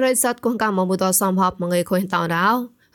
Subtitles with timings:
[0.00, 2.46] ្រិស័តគងកាមមុតសំហបមងេខុញតោដៅ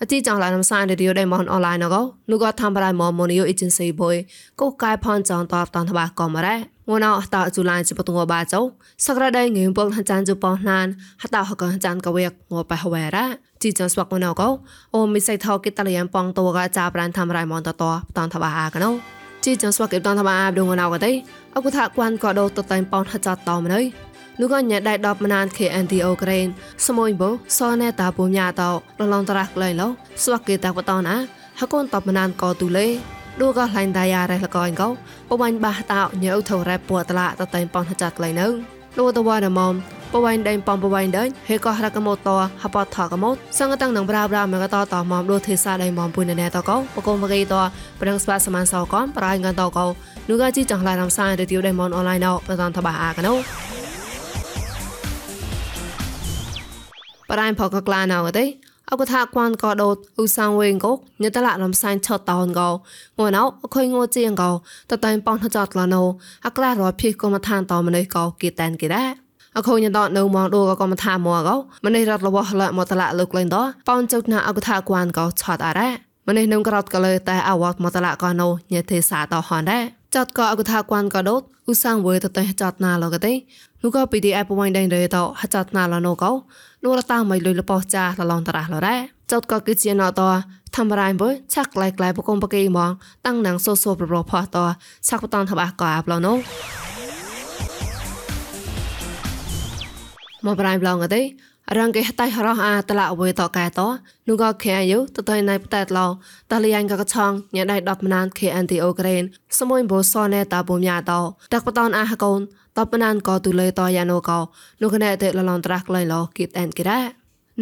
[0.02, 1.96] អតិចងឡានំសានឌីយោដៃមនអនឡាញណក
[2.32, 4.16] នូក៏ធ្វើប្រៃមមនីយោអេเจนស៊ីបុយ
[4.60, 6.56] កូកាយផនចងតបតនតបាក៏មរ៉េ
[6.90, 8.62] ងួនអត់តជូឡានជបតងបាចោ
[9.06, 10.88] សក្រដៃងៀងពលហចានជប៉ុណាន
[11.22, 13.26] ហតហកហចានកវេកងបហវរ៉ា
[13.62, 14.42] ជីចស្វកណក
[14.94, 17.84] អូមិសៃថោកិតលៀនបងតវកចាប្រានធ្វើប្រៃមនតត
[18.18, 18.90] តនតបាអាកណោ
[19.44, 21.12] ជីចស្វកិតតនតបាអាដងណកតៃ
[21.56, 23.82] អគុថាគួនក៏ដោតតៃប៉នហចាតតមណៃ
[24.41, 26.47] នោះក៏ញ៉ែដៃដប់មណាន KNTO ក្រេន
[26.87, 29.89] សមួយបោសណែតាពុញ៉ាតោលឡងតរះក្លែងលោ
[30.23, 31.17] ស្វាក់គេតាបតណា
[31.61, 32.87] ហកូនតបមណានក៏ទូលេ
[33.41, 34.89] ឌូក៏ឡៃដាយ៉ារ៉េលកអងកោ
[35.31, 38.47] បបាញ់បាសតោញើថោរ៉ែពួតឡាតតៃប៉នហចាត់ក្លែងនៅ
[38.99, 39.75] ឌូតវ៉ាដមម
[40.15, 42.29] បវៃដេប៉ំបវៃដេហេក៏រកម៉ូត
[42.63, 47.55] ហបតថកម៉ូតសង្កតាំងនឹងប្រាប្រាមកតតមមឌូទេសាដៃមមពុញណែតកោបកុំបកេត
[48.01, 49.87] ប្រឹងស្វាសមានសោកំប្រៃងតកោ
[50.29, 53.66] នោះក៏ជីចង់ឡានំសាយទៅទីដៃមនអនឡាញណោបតនតបាអាកណោ
[57.37, 58.45] ប្រៃផកក្លាណៅទេ
[58.91, 60.93] អកថាគួនក៏ដោតឧសាំងវេងកោ
[61.23, 62.69] ញតឡាលំសាញ់ឆតតោនកោ
[63.19, 64.51] ងួនអោអខុយងួជាងកោ
[64.91, 66.03] តតៃប៉ងថចតឡាណូ
[66.47, 69.09] អក្លារភីកុំឋានតមនេះកោគីតានគីដែរ
[69.57, 73.57] អខូនយន្តនៅមកដូក៏មកថាមកកោម្នេះរត់របស់លមកតឡាលោកលេងត
[73.89, 75.91] ប៉ោនចុកណាអកថាគួនកោឆតអរ៉ា
[76.29, 79.85] ម្នេះនឹងក្រត់ក៏លើតែអវត្តមកតឡាក៏នៅញេទេសាតហនដែរ
[80.17, 83.33] ចតក៏អកថាគួនក៏ដូតឧសាំងវេតតែចតណាលោកទេ
[83.83, 86.31] នោះក៏ PDF បវៃដេញរេតហចតណាលណូកោ
[86.85, 88.97] នោះរតាមិនលុយលបោះចាលឡងតរះលរ៉ា
[89.33, 90.21] ចតក៏គឺជាណត
[90.75, 92.91] ធ្វើរ៉ៃបុឆាក់ក្លែក្លែបកុំបកេហ្មង
[93.27, 94.57] តាំងណាងសូសូប្រប្រផោះត
[95.09, 96.33] ឆាក់បតនថាបះក៏អាប់ឡណូ
[100.45, 101.21] មកប្រៃប្លងកទេ
[101.75, 103.81] រងគេតៃរោះអាតឡាអវេតកែត
[104.29, 106.07] នោះក៏ខែយុតតៃណៃបតែតឡោ
[106.51, 109.23] តលីយ៉ាញ់ក៏ឆងញ៉ៃដៃ10ម៉ាន KNTO ក្រេន
[109.59, 111.13] សមួយបូសណេតាបុំយ៉ាត
[111.53, 112.41] តាក់បតនអាហកូន
[112.79, 114.39] តបណានក៏ទូលេតយ៉ាណូក៏
[114.83, 117.01] នោះគណែតេលឡងត្រាស់ក្លែងឡោគីតអែនគីរ៉ា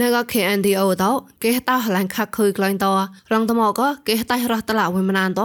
[0.00, 1.04] ណែក៏ KNDO ត
[1.42, 2.86] គេតោឡាញ់ខាក់ខុយក្លែងត
[3.32, 5.40] រងតមកក៏គេតៃរស់តឡាវិញមណានត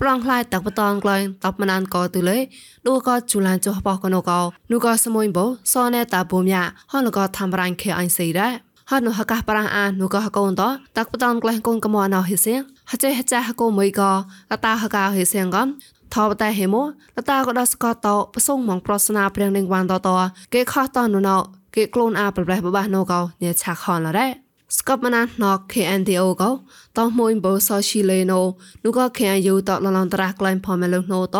[0.00, 2.38] ប្រងខ្លាយតាក់បតនក្លែងតបមណានក៏ទូលេ
[2.86, 4.40] ឌូក៏ជូឡានចុះបោះក៏នោះក៏
[4.70, 6.62] នោះក៏សមួយបោសណែតាបុំយ៉ា
[6.92, 8.52] ហនក៏ធ្វើរ៉ាញ់ KIC ដែរ
[8.90, 10.62] ហត់នោះហកះប្រាំងអានោះក៏ហកូនត
[10.96, 12.60] តាក់បតនក្លែងកូនកមណោហិសៀង
[12.90, 14.10] ហចេហចាហកូមួយក៏
[14.50, 15.68] លតាហកៅហិសៀងកំ
[16.14, 16.76] ថបតែហេម
[17.16, 20.08] លតាក៏ដសកតប្រសងមងប្រស្នាព្រៀងនឹងវ៉ានតត
[20.54, 21.38] គេខោះតនុណោ
[21.74, 24.28] គេក្លូនអាប្រប្រះបបះណូកោញ៉ាឆាខនឡរ៉េ
[24.78, 26.50] ស្កបណាណក KNDO កោ
[26.98, 28.40] តោះមួយបោសស៊ីលេណូ
[28.84, 31.36] នោះក៏ KNU តលឡងត្រាស់ក្លែងផមលុណូត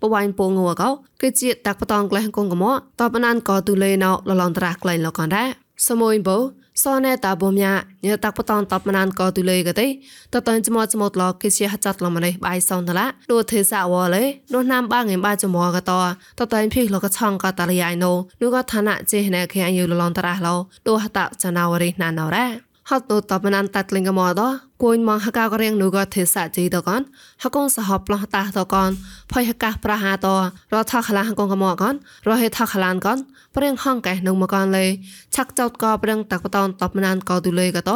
[0.00, 0.88] បវ៉ៃពងងកោ
[1.20, 2.64] គេជាតាក់បតងក្លែងកងកម
[3.00, 5.44] តបណានក៏ទូលេណោលឡងត្រាស់ក្លែងលកនរ៉ា
[5.88, 6.38] សមួយបោ
[6.80, 7.72] សនែតាបំញា
[8.04, 9.86] ញតាក់បតនតបមណានក៏ទូលេកទេ
[10.32, 14.24] តតនចមចមតឡគេជាហចាត់លមនេះបាយសនតឡាដូទេសាវលេ
[14.54, 15.92] នោះណាំបាងងបាចមកត
[16.38, 20.54] តតនភីលកឆងកតលៃណូនោះក៏ឋានៈចេណែខេអយុលឡនតរះឡោ
[20.88, 22.46] ដូហតចណាវរិណានរ៉ា
[22.88, 24.40] ហត់នូតបណានតាត់លិងកមដ
[24.82, 27.00] គួយមកហកករៀងនូក៏ទេសៈជីតកន
[27.42, 28.90] ហកងសហបឡោះតាតកន
[29.32, 30.26] ផៃហកះប្រហាត
[30.74, 31.94] រថខលាហកងកមកន
[32.28, 33.18] រហេថខលានកន
[33.54, 34.86] ព្រៀងហងកែនូមកនលេ
[35.34, 37.90] ឆាក់ចោតក៏ព្រៀងតាក់បតនតបណានក៏ទូលេកត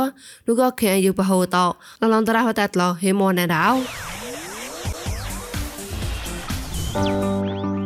[0.47, 1.57] នូក៏ខេយុបហោត
[2.01, 3.47] លឡនតរះតាត់ឡោហេមនណៅ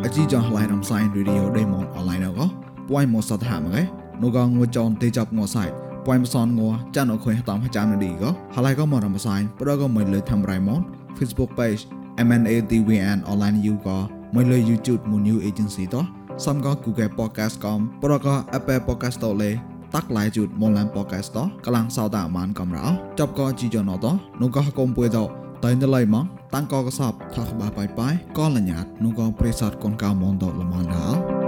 [0.04, 2.40] អជីចងឡៃរំសាយរីឌីអូដេម៉ុនអនឡាញអក
[2.88, 3.82] ពួយមកសតហាមកែ
[4.22, 6.60] នូក៏ងួចនទេចាប់ងួសា ពួយមសនង
[6.96, 8.24] ចានអខុយតាមចាំនឌីក
[8.54, 10.82] ហើយក៏មករំសាយប្រក៏មិនលើធ្វើរៃម៉ូត
[11.18, 11.80] Facebook page
[12.26, 13.98] MNATVN online you ក៏
[14.34, 16.04] មិនលើ YouTube មួយ new agency តោះ
[16.44, 19.50] សំក៏ Google podcast កំប្រក៏ Apple podcast តលេ
[19.94, 22.86] តាក់ឡាយជូតមនឡាន podcast តោះកំឡាំងសោតអាម៉ានកំរោ
[23.18, 25.24] ចប់ក៏ជីយ៉ណតោះនោះក៏កុំពួយតោ
[25.64, 26.24] តែនៅឡៃមក
[26.54, 31.39] តាំងក៏កសបថាក្បាបាយបាយក៏លញ្ញាតនោះក៏ព្រេសតកូនកៅមនតល្មនដល់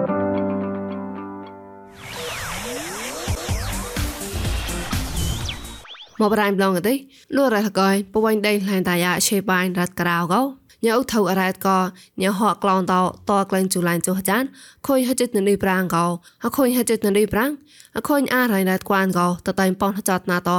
[6.22, 6.94] មកបរៃប្លងទេ
[7.36, 10.42] លួររះកយពវៃដេឡែនតាយ៉ាឆេបាយរ៉ាត់ក្រៅកោ
[10.86, 11.78] ញ៉ៅថៅអរ៉ែតក៏
[12.22, 12.94] ញ៉ៅហកក្លងត
[13.30, 14.42] តក្លែងជូឡានចុះចាន
[14.86, 16.06] ខុយហចិត្តននីប្រាងកោ
[16.44, 17.50] អខុយហចិត្តននីប្រាំង
[17.96, 20.50] អខុយអារ៉ៃរ៉ែតគួនកោតតៃប៉នចតណាត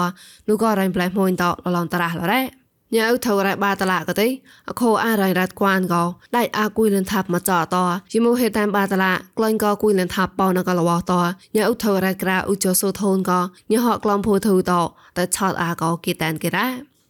[0.50, 2.63] នោះក៏រ៉ៃប្លែមួយតលឡងតារះលរ៉េ
[2.96, 4.28] ញ៉ៅថៅរ៉ៃបាតឡាកទេ
[4.70, 6.04] អខោអារ៉ៃរ៉ាត់គួនកោ
[6.38, 7.76] ដៃអាគួយលនថាប់មកចត
[8.14, 11.12] យមូហេតាមបាតឡាក្លែងកោគួយលនថាប់បោណកលវត
[11.56, 13.40] ញ៉ៅថៅរ៉ៃក្រាឧចសូធូនកោ
[13.72, 14.72] ញ៉ហកក្លំភូធូត
[15.18, 16.68] តែឆតអាកោគីតានគេរ៉ា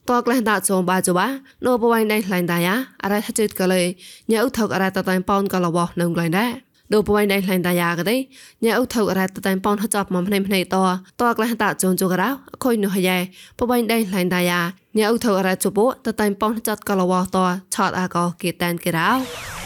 [0.10, 1.28] តក្លែងតាចងបាចបា
[1.66, 3.82] ណូបវៃណៃក្លែងតាយ៉ាអរ៉ៃហចិត្តកលេ
[4.32, 6.52] ញ៉ៅថៅអរ៉ៃតតៃប៉ោនកលវនឹងក្លែងដែរ
[6.94, 8.16] ដូបវៃណៃក្លែងតាយ៉ាកទេ
[8.64, 10.64] ញ៉ៅថៅអរ៉ៃតតៃប៉ោនហចាប់មកភ្នែភ្នែត
[11.22, 13.18] តក្លែងតាចងជករោអខុយនោះយ៉ែ
[13.60, 14.60] បវៃណៃក្លែងតាយ៉ា
[14.98, 17.38] ញ៉ៅថៅអរ៉ៃជបុតតៃប៉ោនចាត់កលវត
[17.76, 19.63] ឆតអាកោគេតានគេរោ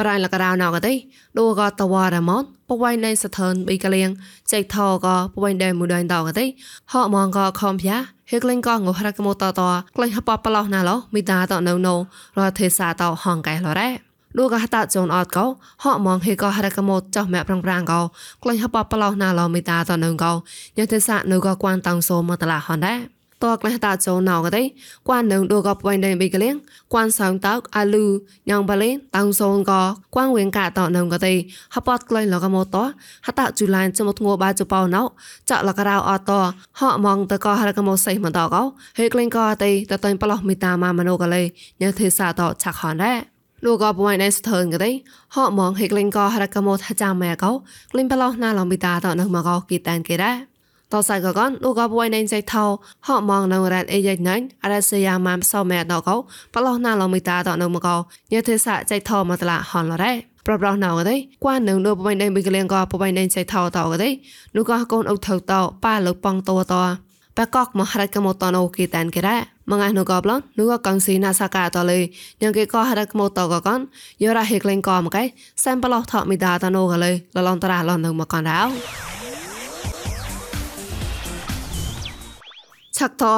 [0.00, 0.94] ប្រៃលករៅណៅកទេ
[1.38, 4.10] ដូក៏តវ៉ារម៉តបវៃណៃសថនប៊ីកលៀង
[4.52, 6.44] ចៃថោក៏បវៃដេមួយដៃតកទេ
[6.92, 7.94] ហកមងក៏ខំភៀ
[8.30, 9.60] ហេក្លែងក៏ងហរកមតត
[9.96, 11.94] ក្លែងហបបឡោះណាឡោមីតាតនៅនៅ
[12.38, 13.88] រទេសាតហងកែឡរ៉េ
[14.36, 15.44] លោកក៏ហតាចូនអត់កោ
[15.84, 18.00] ហកមងហេក៏ហរកមតចោះម៉ែប្រាំងប្រាំងកោ
[18.42, 20.32] ក្លែងហបបឡោះណាឡោមីតាតនៅកោ
[20.78, 22.98] ញទេសានៅក៏គួនតងសូមតឡាហនដែរ
[23.44, 24.62] តក្លះតាចូលណៅកទេ
[25.08, 26.54] គួននឹងឌូកបវិញដែរបេកលៀង
[26.92, 28.04] គួនសោងតោកអាលូ
[28.50, 29.72] ញងបលេតោងសូនក
[30.14, 31.34] គួនវៀងកាតនងកទេ
[31.74, 32.76] ហបតក្លែងលកមត
[33.26, 35.02] ហតជូលានចមទងបាចបោណៅ
[35.50, 36.30] ចកលករៅអត
[36.80, 38.62] ហកម៉ងតកហរកមសេះមតកោ
[38.98, 41.42] ហេក្លែងកតេតតែងប្រឡោះមេតាម៉ាមណូកលេ
[41.82, 43.18] ញើទេសាតឆាក់ហនដែរ
[43.64, 44.90] លោកក៏ពួយណៃស្ទើងក៏ទេ
[45.36, 47.52] ហកមងហេក្លិនក៏ហរកមោថាចាំម៉ែកោ
[47.92, 50.51] ក្លិនប្រឡោះណាឡំបិតាតនៅមកកោគីតានគេដែរ
[50.92, 52.64] តសៃកកននោះក៏បួយណេងចៃថោ
[53.06, 56.16] ហកម៉ងនៅរ៉ានអេយ៉ៃណៃអរសយាម៉ាំសោមែដកោ
[56.54, 57.96] ប្លោះណាឡមីតាតនៅមកោ
[58.32, 60.12] ញាទេសៈចៃថោមកតឡាហនឡរ៉េ
[60.46, 64.10] ប្រប្រោះណៅទេគួននៅនោះបបៃណេងមីកលៀងក៏បបៃណេងចៃថោតទេ
[64.56, 65.52] នោះក៏កូនអ៊ុថៅត
[65.84, 66.74] ប៉ាលើប៉ងតត
[67.38, 69.36] បកកមហរកមតនអូគីតានគេរ៉ា
[69.70, 71.98] មងឯនោះក៏ប្លន់នោះក៏កងស៊ីណាសាកាតលេ
[72.42, 73.80] ញងគេក៏ហរកមតក៏កន
[74.22, 75.24] យោរ៉ាហេក្លេងក៏មកឯ
[75.64, 79.11] សែមប្លោះថោមីតាតណូក៏លេលលនតារឡននៅមកកនរោ
[83.02, 83.34] ឆាក់តោ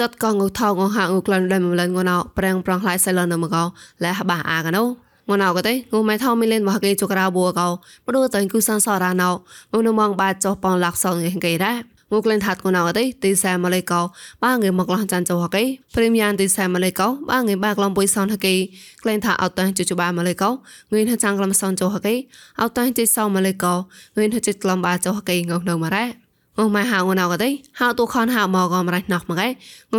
[0.00, 3.62] ចត់កងូថោងហាងូក្លានដែលមិនលែងងណៅប្រាំងប្រងខ្លាយសៃលនៅមកោ
[4.04, 4.84] លះបាអាកណូ
[5.30, 7.72] ងណៅក៏ទេងូម៉ែថោមិនលែងមកគេជុករាបួកោម
[8.06, 9.28] កដូតើគូសានសរណៅ
[9.72, 11.14] មកនៅមកបាចោះប៉ងលាក់សង
[11.44, 11.76] គេដែរ
[12.12, 14.00] ងូក្លែងថាត់កូនអត់ទេទីសែម៉ាឡេកោ
[14.44, 15.62] បាងេមកឡងចាន់ចោហកេ
[15.94, 18.54] ព្រីមយ៉ាងទីសែម៉ាឡេកោបាងេបាក្លំបុយសនហកេ
[19.02, 20.50] ក្លែងថាអត់តាំងជូជបាម៉ាឡេកោ
[20.92, 22.14] ងឿនថាចាំងក្លំសនចោហកេ
[22.60, 23.74] អត់តាំងជីសោម៉ាឡេកោ
[24.16, 26.25] ងឿនថាជីក្លំបាចោហកេងងនៅមករ៉ា
[26.58, 27.50] អូម៉ែហៅងៅកដៃ
[27.80, 29.50] ហៅតូខនហៅមកកំរៃណោះមកឯង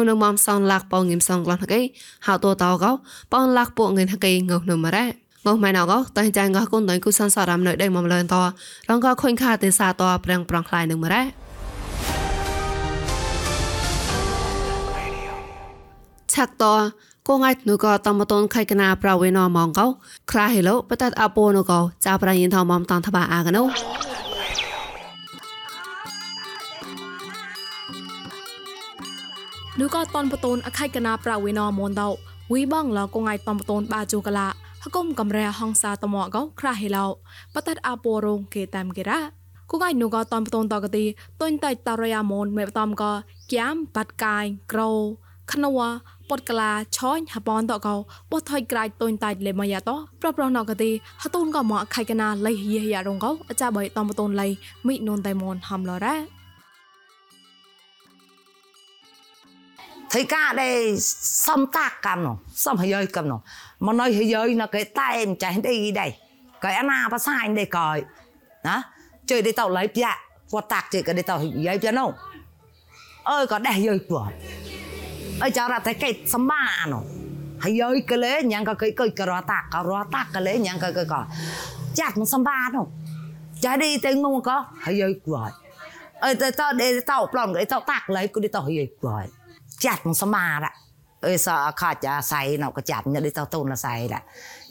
[0.07, 1.81] ងៅមមសនឡាក់ប៉ងងឹមសងក្លះកឯ
[2.25, 2.91] ហៅតូតោកោ
[3.33, 5.05] ប៉ងឡាក់ពួកងឹមហកឯងៅនៅមករ៉ា
[5.45, 8.35] ងោម៉ែណោកោតៃចាញ់កោគុនដៃគូសានសារ៉ាំនៅដៃមមលឿនត
[8.89, 11.23] រងកោខុញខាទេសាតប្រាំងប្រងខ្លាយនឹងមករ៉ា
[16.33, 16.65] ឆាក់ត
[17.27, 19.85] កងឯនូកតមតនខៃកណាប្រវេណោមងកោ
[20.31, 23.63] ខ្លាហេឡូបតតអពូនូកោចាប្រៃយិនថោមមតនថាបាអាកណូ
[29.83, 32.09] ឬក៏តនបតូនអខៃកណាប្រវេណមនដោ
[32.53, 34.47] វីបងឡកងៃតំបតូនបាជូកឡា
[34.83, 37.05] ហកុំកំរែហងសាតមកោក្រាហេឡោ
[37.53, 39.19] បតតអាពរងគេតាមគេរ៉ា
[39.69, 41.05] គូកៃនូកោតំបតូនតកទី
[41.41, 43.11] តុញតៃតរយាមនមេបតំកោ
[43.51, 44.91] គៀមបាត់កាយក្រោ
[45.51, 45.71] ខ្នួ
[46.29, 47.95] ពតក្លាឆាញ់ហបនតកោ
[48.31, 50.91] បោះថុយក្រាយតុញតៃលេមយ៉ាតោប្រប្រណកទី
[51.23, 54.47] ហតូនកោមកអខៃកណាលៃយះយ៉ារងកោអចាបៃតំបតូនលៃ
[54.87, 56.36] មីនូនតៃមនហំឡរ៉ា
[60.09, 63.41] thấy cả đây xong ta cầm nó xong hơi dơi cầm nó
[63.79, 66.17] mà nói hơi dơi nó cái ta em chạy đi đây.
[66.61, 68.03] Cái anh à bà sai để còi
[68.63, 68.83] đó,
[69.25, 70.07] chơi đi tàu lấy bia,
[70.51, 72.11] qua tạc chơi cái đi tàu giấy bia nó.
[73.23, 74.27] Ơi, có đây dơi của.
[75.39, 77.01] Ơi cháu ra thấy cái sắm ba nó
[77.59, 80.59] hơi dơi cái lấy nhang cái cái cái cái tạc, cái rõ tạc, cái lấy
[80.59, 81.21] nhang cái cái cái.
[81.95, 82.85] Chặt nó sắm ba nó
[83.61, 84.65] chạy đi tới ngu có.
[84.81, 85.49] Hơi dơi của
[86.19, 89.21] ơi tao để tàu lòng để tàu tạc lấy cái đi tàu hơi dơi của
[89.85, 90.65] ចាត់មកសមារ
[91.25, 91.47] អើស
[91.81, 94.23] ខាចាសៃនៅក៏ចាត់ញ៉ាំទៅតូនសៃដែរ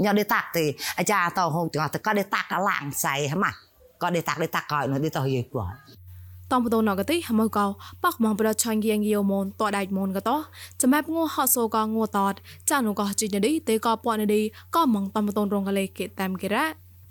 [0.04, 0.64] ញ៉ាំទៅតាក់ទី
[0.98, 3.54] អាចារ្យតហងទៅក៏ទៅតាក់ឡាងសៃហ្មង
[4.02, 5.76] ក៏ទៅតាក់ទៅតាក់ក៏នៅទៅយីគាត់
[6.52, 7.66] តំបតនកតិហមកកោ
[8.04, 10.30] ប៉កមងប្រឆាញ់គៀងយោមនតដៃមនកត
[10.80, 12.34] ចាំបែបងហសូកងតត
[12.70, 14.40] ចានុកជីនឌីទេកពណឌី
[14.75, 16.64] ក៏មងតំបតនរងកលេកេតាមគេរ៉ា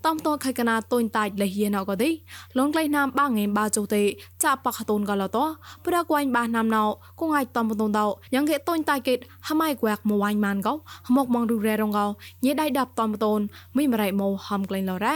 [0.06, 2.10] តំតខៃកណាតុញតាច់លះយាណកទេ
[2.58, 4.04] លងក្លៃណាមបាងងេបាជូទេ
[4.44, 5.38] ចាប៉កតូនកលត
[5.86, 6.84] ប្រកួយបាណាំណៅ
[7.20, 10.74] គងអាចតំបតនតោយ៉ាងគេតុញតាច់កេតហម៉ៃក្វាក់មួយម៉ានកោ
[11.16, 12.06] មកមងរូរ៉េរងកោ
[12.46, 13.40] ញេដៃដាប់តំបតន
[13.78, 15.14] មិនមរៃម៉ូហំក្លែងលរ៉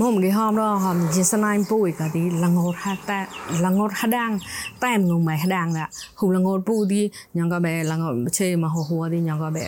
[0.00, 3.20] មុំគេហមរហមជាស្នាយពុយក៏ទីលងរហាតា
[3.64, 4.30] លងរហដាង
[4.84, 5.84] តែងងមិនហដាងណា
[6.18, 7.02] ហ៊ូលងរពុទី
[7.36, 8.02] ញងក៏បែលង
[8.38, 9.64] ជេមហហួទីញងក៏បែ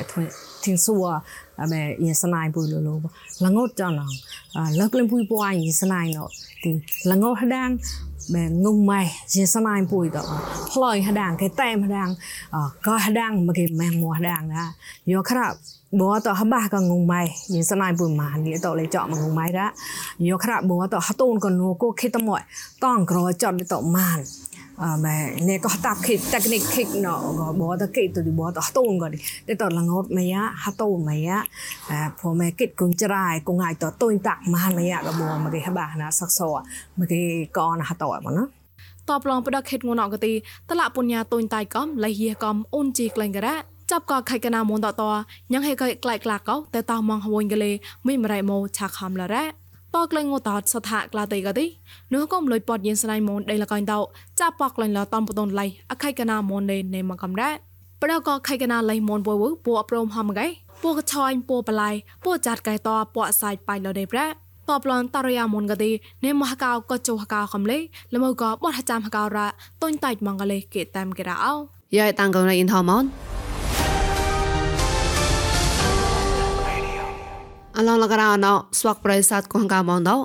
[1.60, 2.96] အမေရစနိုင်ပူလိုလို
[3.44, 4.14] လငုတ်ကြောင်းလောင်
[4.78, 6.30] လောက်လင်ပူပွားရစနိုင်တော့
[6.62, 6.70] ဒီ
[7.10, 7.74] လငုတ်ဟဒန်း
[8.34, 9.00] ม่งงไม่
[9.32, 10.22] ยินสนายปุยต่อ
[10.70, 12.10] พลอยหดังแค่แต้มหดัง
[12.86, 14.66] ก็หดังมาเก็บแมงมัวหดังนะ
[15.10, 15.52] ยอครับ
[15.98, 17.20] บอกต่อฮับบ้าก็งงไม่
[17.52, 19.66] ยินสนายปุยมาเนี่ยต่อเลยเจาะมางงไม่ละ
[20.28, 22.42] ยอครับบอกต่อฮัตูนก็นัวก็คิดตะมอย
[22.82, 24.18] ต้องกรอจอดต่อมาน
[24.78, 27.06] मैं ने कहता खिक तकनीक खिक न
[27.58, 29.08] बहुत के तो बहुत हतों गो
[29.46, 31.42] ते तो लंगोट मया हतो मया
[32.20, 35.60] फो मैं कित कुन चराय कुन आय तो तोइन ताक महान मया गो बो मगे
[35.66, 36.52] हबा ना सक्सो
[37.00, 37.24] मगे
[37.56, 38.46] कौन हतो बना
[39.10, 40.32] តបឡងផ្ដកខេតងួនអកទី
[40.70, 43.56] តលៈបុញ្ញាតូនតៃកំលៃហៀកំអូនជីក្លែងការ៉ា
[43.90, 45.02] ចាប់កខៃកណាមុនតត
[45.52, 47.70] ញ៉ងហេកក្លែកក្លាកោតេតោម៉ងហួយកលេ
[48.06, 49.44] មីមរៃម៉ូឆាខំឡរ៉ា
[50.02, 51.66] តក្លែងងតតសថាក្លាតៃកទី
[52.14, 54.00] នោះក៏លុយពតយិនស្នៃមុនដេលកៃតោ
[54.40, 57.50] ចាប់ប៉ក្លែងលតំបតនឡៃអខៃកណាមុននេនេមកកំរ៉ា
[58.02, 59.36] ប្រក៏ខៃកណាឡៃមុនពួយ
[59.66, 60.46] ពួអប្រមហមកៃ
[60.82, 61.90] ពួកឆាញ់ពួបឡៃ
[62.24, 64.26] ពួចាត់កៃតោពួសាយបៃលដេប្រ៉ា
[64.68, 65.90] តបឡនតរយាមុនកទី
[66.24, 67.78] នេមហកៅក៏ចុហកៅកំលេ
[68.14, 69.46] លមកក៏បត់ចាំហកៅរ៉ា
[69.82, 71.54] តុញតៃមងកលេគេតាមគេរ៉ោ
[71.96, 73.35] យាយតាំងកងនៅអ៊ីនថមន
[77.76, 80.16] អឡងលករអណោស្វាក់ប្រៃសាទកងកាមនដោ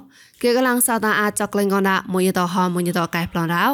[0.41, 3.65] គេកលាំងសាតាអាចក្លែងកនដាមួយតហមួយតកែប្លនរោ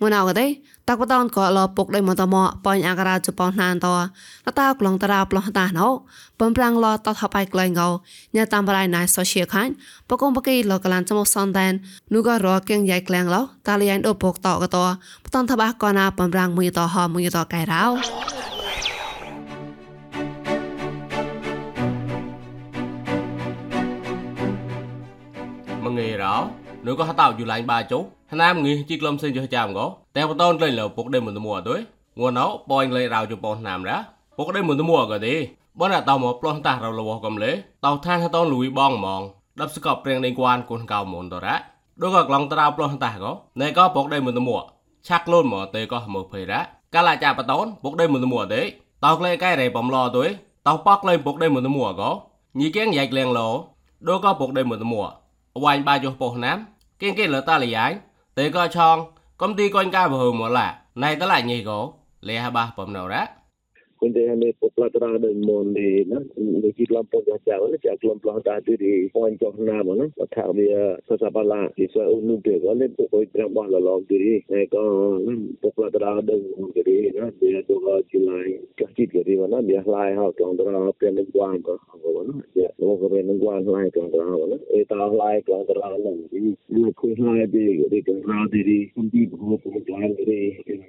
[0.00, 0.46] មួយណៅកទេ
[0.88, 3.86] តាក់បតនក៏លពុកដៃមតមបាញ់អាការៈចប៉ណានត
[4.46, 5.88] តតាក្លងតារាប្លោះតាណោ
[6.40, 7.88] បំប្រាំងលតថបៃក្លែងកោ
[8.36, 9.72] ញ៉ាតាមបរៃណៃសូសៀខាញ់
[10.08, 11.72] បកុំបកីលកលានចមសនដែន
[12.14, 14.78] នូក៏រកៀងយ៉ៃក្លែងឡោតាលីយ៉ៃដូពុកតកត
[15.24, 17.84] បតនថបាកណាបំប្រាំងមួយតហមួយតកែរោ
[25.96, 26.34] nghề រោ
[26.86, 28.02] នងក៏ហតោយូឡាញបាចុះ
[28.42, 29.86] ណាមងីជីក្លំសេងចុះចាំក៏
[30.16, 31.76] តែបតនក្លែងលើពុកដេមិនទមួអត់ទេ
[32.18, 33.96] ងួនណោប៉យក្លែងរោជប៉ុនណាមរ៉ា
[34.36, 35.34] ពុកដេមិនទមួក៏ទេ
[35.80, 37.50] បងតោមកប្លោះតារលវកំលេ
[37.84, 39.22] តោឋានហតនលួយបងហ្មង
[39.60, 41.54] ដាប់ស្កប់ព្រៀងនៃគួនកូនកៅមុនតរ៉ា
[42.02, 44.56] ដូចក៏ក្លងតារប្លោះតាក៏ណែក៏ពុកដេមិនទមួ
[45.06, 46.60] ឆាក់លូនមកទេក៏មើលភ័យរ៉ា
[46.94, 48.60] កាលាចាបតនពុកដេមិនទមួទេ
[49.04, 50.24] តោក្លែងកែរ៉េបំឡោទៅ
[50.66, 52.10] តោប៉កក្លែងពុកដេមិនទមួក៏
[52.58, 53.48] ញីគៀងយ៉ៃក្លែងឡោ
[54.08, 55.02] ដូចក៏ពុកដេមិនទមួ
[55.54, 56.66] oanh ba cho bộ nám
[56.98, 57.96] kiên kiên lỡ ta lì ái
[58.34, 61.62] tê co chong công ty con ca vừa hồn một là này ta lại nhì
[61.62, 63.26] gỗ lê ha ba bầm nào đó
[64.04, 66.20] kunde hame popla tra de monde na
[66.62, 69.48] de ki lam po ja ja na ja lam plan ta tu di point jo
[69.58, 70.66] na mo na ta tha bi
[71.08, 73.78] sa sa bala di sa u nu pe ko le po ko tra ba la
[73.86, 74.82] lo di ne ko
[75.62, 79.36] popla tra de mo di na de to ga ji lai ka chi ke di
[79.52, 83.08] na bi lai ha tong tra pe ne kwan ko ko na ya no ko
[83.08, 86.92] pe ne kwan lai tong tra na e ta lai tong tra na di ni
[87.00, 90.40] ku lai bi di ka ra di di kun di ko ko kwan di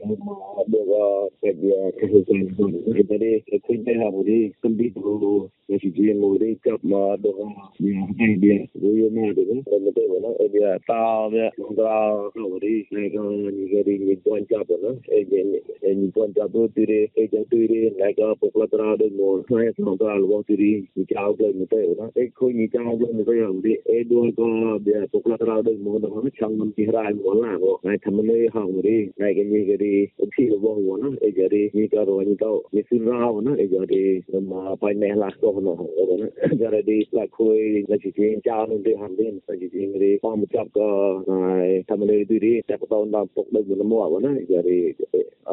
[0.03, 0.35] ni ma
[0.71, 1.03] do ga
[1.41, 5.49] pe ya ke ko ko dari kunde ha budi kundi bulu
[5.81, 7.31] si ji mo ri kap ma do
[7.79, 11.49] ya hai dia do yo ma do ko mo te na e dia ta ya
[11.77, 13.23] da no ri ne ko
[13.55, 15.41] ni ga ri ni pon cha bo na e je
[15.81, 18.67] e ni pon cha bo ti ri e ja ti ri na ga po kla
[18.67, 21.81] tra do mo na ya no da lo ti ri ni cha ko mo te
[21.99, 25.21] na e ko ni cha bo ni ko ya budi e do ko dia po
[25.21, 28.19] kla tra do mo na ma chang nam ti ra mo la ko na tham
[28.21, 28.49] le
[32.89, 33.67] ha mo ri na ga ni ga ri o ti lo bo mo na e
[33.71, 34.75] ja ri ni ka ro ni to ni su ra na e ja ri ma
[34.81, 36.27] pa ne la ko no ko na
[36.61, 39.83] ja ri la khoi la chi chi cha no de han din sa chi chi
[40.03, 40.87] ri pa mu chap ko
[41.27, 44.61] ai tham le du ri ta ko na pok de mo mo wa na ja
[44.67, 44.79] ri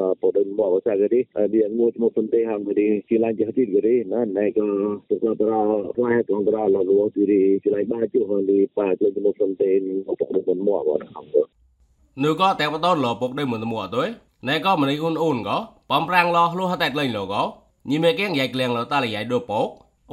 [0.01, 1.21] a po de mo wa sa ga ri
[1.53, 4.43] bi an mo mo pun te han ri chi la ja ti ri na na
[4.57, 4.67] ko
[5.09, 5.59] to ko tra
[6.01, 8.87] wa ha ko tra la lo ti ri chi la ba chu han ri pa
[9.03, 9.71] le mo pun te
[10.21, 11.52] pok de mo mo wa na
[12.21, 14.05] នឺក៏តែបតនលពុកដេមិនមួអត់ទេ
[14.49, 15.59] ណែក៏មនីអ៊ុនអ៊ុនក៏
[15.91, 17.43] បំប្រាំងលោលុះតែក្លែងលក៏
[17.91, 19.67] ញីមេកៀងយ៉ៃក្លែងលតាលយ៉ៃដូពុក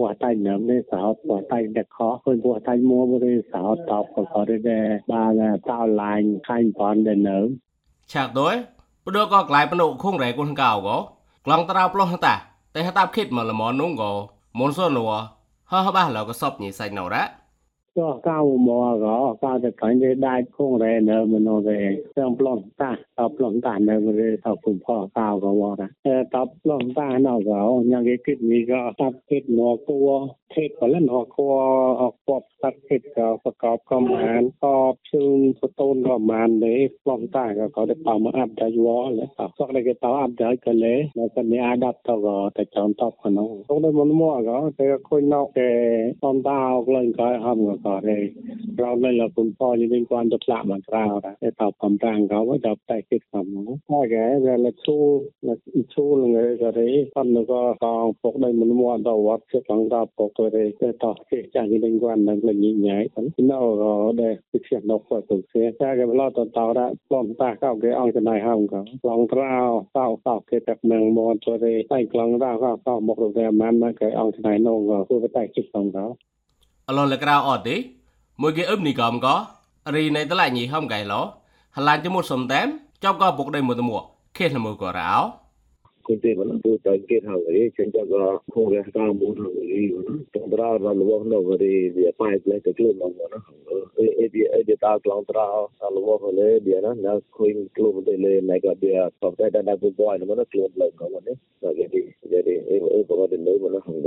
[0.00, 7.44] ពោះតៃនឹមនេះសោតពោះតៃដកខឃើញពោះតៃមួបរិសោតតបក៏ក៏ដែរបានតោឡាញខាញ់បនដែរនឹម
[8.12, 8.54] ឆាក់ដូច
[9.06, 10.96] ព្រោះក៏ក្លាយមនុខងរែគុនកៅក៏
[11.46, 12.34] ក្លងតាវប្លោះតា
[12.74, 14.10] តែតាប់គិតមកល្មននោះក៏
[14.58, 15.10] មុនសនវ
[15.70, 17.24] ហះបាសលោកក៏សប់ញីសាច់ណរ៉ា
[17.98, 18.38] ចោះកៅ
[18.68, 21.80] មកក៏កៅតែខាញ់ដែរដាច់គងរែនៅមនុរែ
[22.18, 27.59] ទាំងប្លោះតា ข้างปอนได้เหนือ ฉากด้วยปดก็กลายเป็นคงแรงคนเก่าก็กลองตราปล้องตาแต่ถ้าตาคิดมาละมอนนุ่งก็มนส่วนหัวฮ่าบ้าเราก็สอบหนีใส่หนาวละ cho cao mò gõ caoจะขันจะได้คงแรงเนอะมันโอเคเรื่องปล้นตาตอบปล้นตาเนอะมันเลยตอบคุณพ่อก้าวก็ว่านะเออตอบปล้นตาเนาะก็
[27.91, 30.09] ยังคิดมีก็ตับคิดหมอกัว
[30.51, 31.53] เทศก็เล่นออกครัว
[32.01, 34.73] ออกควบตัดเทศก็ประกอบก็มานก็
[35.09, 45.69] ชื่นสตูนก็มานเลยปลอมตาก็เขาได้เป่ามาอับได้วอเลยครับสักได้ก็เป่าอับได้กันเลยแล้วก็มีอาดับต่อก็แต่จอนตอบขนมต้องได้มันมั่วก็แต่คุยนอกแต่
[46.21, 48.23] ปลอมตาออกเลยก็ทำก็ก็เลย
[48.79, 51.03] เราเลยเราคุณพ่อยังเป็นความตกละมันเรา
[51.39, 53.46] แต่ตอบความต่างเขาว่าจะแต่ ទៀតហ្នឹង
[53.90, 54.98] តែគេវាលេខូ
[55.48, 55.58] លេខ
[55.94, 69.54] ឈូលងើក៏ទេអត់នោះក៏កងពុកដៃមិនមកដល់វត្តចិត្តផងដល់ពុកទៅទេតែតោះគេចាស់និយាយគាត់នឹងលេងញ៉ៃហ្នឹងនៅក៏ដែរពីខ្ញុំនៅគាត់ទៅគេតែគេប្លោតតោរ៉ាប្លំតាកោគេអង្គចំណាយហោងក៏ឡងត្រោ
[69.98, 76.06] តោតោគេតែនឹងមកទៅទេតែក្លងរ៉ាក៏ក៏មករវាមិនមកគេអង្គចំណាយនោះក៏គឺតែជិះផងក៏
[76.88, 77.76] អឡលក្រៅអត់ទេ
[78.42, 79.28] មួយគេអឹមនេះក៏មក
[79.94, 81.20] រីនៃតឡាញីហំកៃឡោ
[81.76, 82.68] ហឡានជាមួយសុំតាម
[83.04, 84.04] ចាប់ក៏បុកដែរមួយទៅមក
[84.36, 85.12] ខេលមើក៏រោ
[86.06, 88.14] គុទេបលទូតគេហៅរីចិនចក
[88.54, 89.34] ខងរះកាមូន
[89.72, 89.84] រី
[90.34, 93.38] តំប្រារលវណវរីវាប៉ៃផ្លែទៅខ្លួនមកណា
[93.98, 95.48] អេអេឌីអេឌីតាក្លងត្រា
[95.94, 101.32] លវហលេវាណាណាខុញខ្លួនទៅលេណៃក៏វាសតតែដល់ទៅបួយមកណាខ្លួនឡើងមកណា
[101.78, 102.00] គេគេ
[102.46, 102.76] គេអេ
[103.08, 103.98] បកទៅលើមកណាហង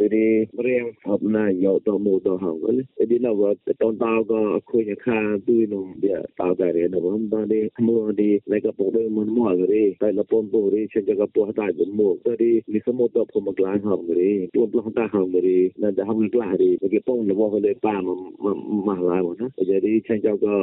[0.00, 0.26] ตรี
[0.62, 2.66] เรียงอบนายกตมูตหังเล
[3.04, 3.50] ยดีนะว่า
[3.80, 4.40] ตอนตาวก็
[4.70, 18.56] คุยกับข้าดูนมเดียตาวได้เรียนว่ามันได้มือดีในกระปุกได้มันมั่วเลยแต่ละปนปุรีฉันจะกระปุกตายจมูกก็ดีมีสมุดตัวผมกลางหังเลยตัวปลองตาหังเลยนั่นจะทำกล้าดีเมื่อกี้ป้องนะว่าเลยป้ามันมัน
[18.88, 20.54] มาหลายหมดนะจะดีฉันจะก็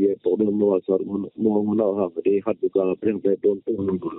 [0.00, 4.10] เยอะปุกได้มัวสอดมันมัวมันเราหังเลยฮัดดูก็เรื่องไปโดนตัวนึงก็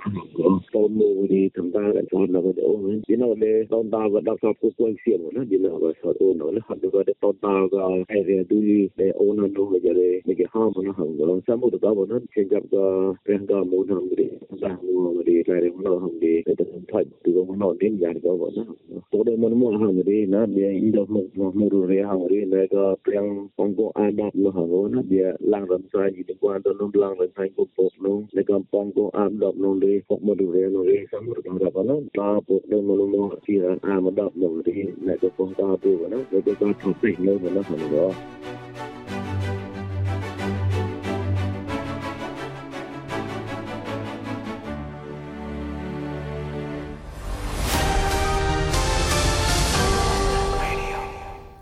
[0.72, 2.70] โดนมือดีทำตากันชนแล้วก็เดี๋ยว
[3.08, 12.84] ดีนะเลยตอนตาวก็ดักผู้ป่วยเสียหมดนะดีแล้วก็สอดโอนแล้วหันก็ได้ตอนตาก็ไอเรียดูดีได้โอนนั่นดูก็จะได้ไม่เกี่ยวห้ามนะหันก็สามมุติก็วันนั้นเช่นกับก็
[13.24, 14.26] เรื่องก็มูลทำดี
[14.62, 18.68] สร้างมูลมาดีใครเรื่องเราทำดีแต่ถ้าทำถ่ายตัวมันนอนเล่นยานก็วันนั้น
[19.12, 23.24] ตัวเดิมมันมั่วหันดีนะเดี๋ยวอีดอกมุกมุกรู้เรื่องหันดีแล้วก็เรื่อง
[23.58, 37.38] องค์กรอาดับนะหันก็นะเดี๋ยวล่างรำไส้ยีดีกว่าตอนนู้นล่างรำไส้ก็ปกลงแล้วก็ปองก็อาดับลงเลยพกมาดูเรื่องเลยสามมุติก็ได้วันนั้นตาปกได้มันมั่วที่ร้านอามาดับ đồng ý lại có công ta tiêu của nó với công ta thẳng tỉnh lên
[37.38, 38.12] của nó hẳn đó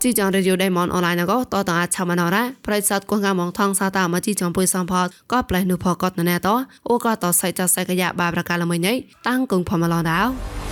[0.05, 6.47] chi chọn radio diamond online ណកតតអាចឆមណរ៉ាប្រិស័តកងងងថងសាតាមជីចំពុយសំផតក៏ផ្លេះនុផកតណែត
[6.89, 8.93] អូក៏តសៃចសៃកយ៉ាបាប្រកាលមួយញ៉ៃ
[9.27, 10.62] តាំងគងផមឡដៅ